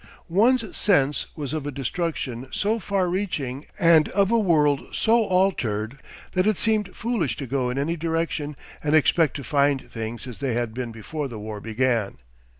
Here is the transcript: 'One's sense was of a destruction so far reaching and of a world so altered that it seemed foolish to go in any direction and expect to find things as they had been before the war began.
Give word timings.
'One's 0.27 0.75
sense 0.75 1.27
was 1.35 1.53
of 1.53 1.67
a 1.67 1.71
destruction 1.71 2.47
so 2.49 2.79
far 2.79 3.07
reaching 3.07 3.67
and 3.77 4.09
of 4.09 4.31
a 4.31 4.39
world 4.39 4.81
so 4.95 5.25
altered 5.25 6.01
that 6.31 6.47
it 6.47 6.57
seemed 6.57 6.95
foolish 6.95 7.37
to 7.37 7.45
go 7.45 7.69
in 7.69 7.77
any 7.77 7.95
direction 7.95 8.55
and 8.83 8.95
expect 8.95 9.35
to 9.35 9.43
find 9.43 9.79
things 9.91 10.25
as 10.25 10.39
they 10.39 10.55
had 10.55 10.73
been 10.73 10.91
before 10.91 11.27
the 11.27 11.37
war 11.37 11.59
began. 11.61 12.17